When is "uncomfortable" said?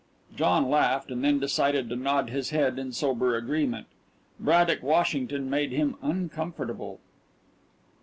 6.01-6.99